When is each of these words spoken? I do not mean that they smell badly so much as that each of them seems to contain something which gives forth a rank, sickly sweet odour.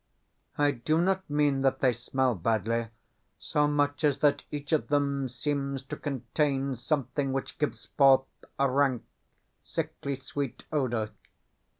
I 0.57 0.71
do 0.71 0.99
not 0.99 1.29
mean 1.29 1.61
that 1.61 1.77
they 1.77 1.93
smell 1.93 2.33
badly 2.33 2.87
so 3.37 3.67
much 3.67 4.03
as 4.03 4.17
that 4.17 4.41
each 4.49 4.71
of 4.71 4.87
them 4.87 5.27
seems 5.27 5.83
to 5.83 5.95
contain 5.95 6.75
something 6.75 7.31
which 7.31 7.59
gives 7.59 7.85
forth 7.85 8.25
a 8.57 8.67
rank, 8.67 9.03
sickly 9.63 10.15
sweet 10.15 10.63
odour. 10.71 11.11